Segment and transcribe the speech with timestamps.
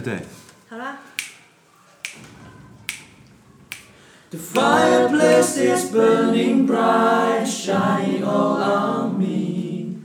[0.00, 0.20] 对？
[0.68, 0.98] 好啦。
[4.30, 9.96] The fireplace is burning bright, shining all on me.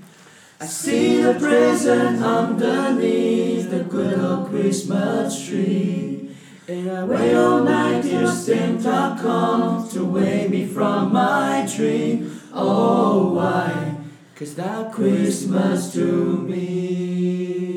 [0.59, 6.35] I see the present underneath the good old Christmas tree.
[6.67, 12.41] And I wait all night till Santa comes to wake me from my dream.
[12.51, 13.97] Oh, why?
[14.35, 16.01] Cause that Christmas to
[16.49, 17.68] me.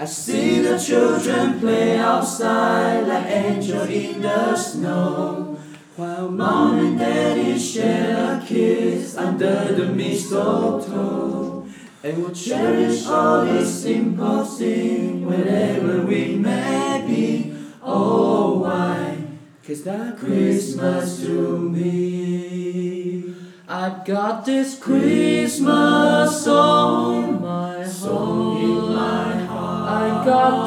[0.00, 5.58] I see the children play outside like angels in the snow.
[5.94, 11.66] While mom and daddy share a kiss under the mistletoe.
[12.02, 17.54] And we'll cherish all these simple things wherever we may be.
[17.82, 19.18] Oh, why?
[19.66, 23.34] Cause that Christmas to me.
[23.68, 25.79] I've got this Christmas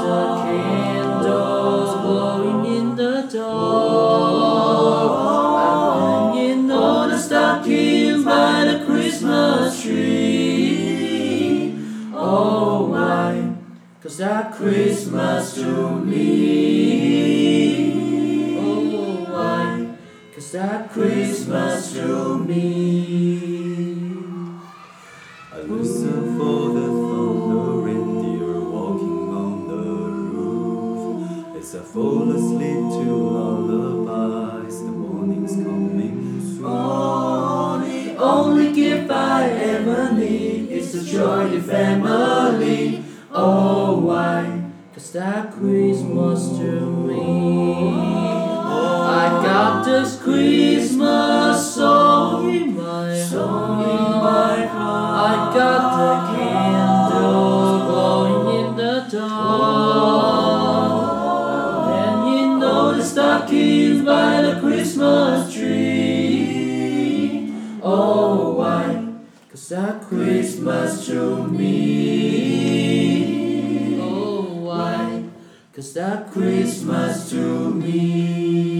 [0.03, 4.83] the candles glowing in the dark.
[5.63, 11.75] I'm hanging all the stockings by the Christmas tree.
[12.13, 13.55] Oh, why?
[14.01, 16.23] Cause that Christmas to me.
[18.59, 19.87] Oh, why?
[20.35, 23.83] Cause that Christmas to me.
[25.53, 26.72] I listen for
[32.03, 37.81] fall asleep to lullabies, the morning's coming soon.
[37.81, 43.03] The only gift I ever need is the joy the family.
[43.31, 44.63] Oh, why?
[44.93, 46.71] Cause that Christmas to
[47.07, 47.23] me.
[49.21, 53.12] I got this Christmas song in my
[64.05, 67.53] by the Christmas tree.
[67.81, 69.07] Oh, why?
[69.49, 71.69] Cause that Christmas to me.
[74.01, 75.23] Oh, why?
[75.73, 78.72] Cause that Christmas to me.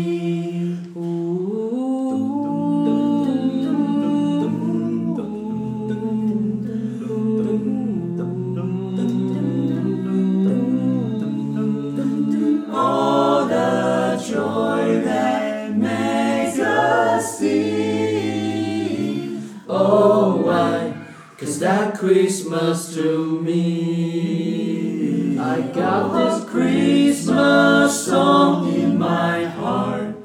[21.53, 25.37] Cause that Christmas to me.
[25.37, 30.15] I got this Christmas song in my heart.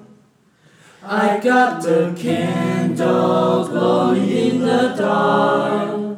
[1.03, 6.17] I got the candle glowing in the dark.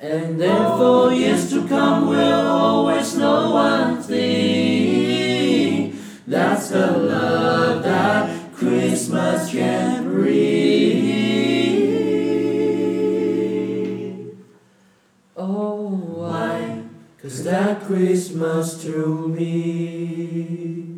[0.00, 5.98] And then for years to come, we'll always know one thing.
[6.28, 9.77] That's the love that Christmas can
[17.76, 20.97] Christmas to me.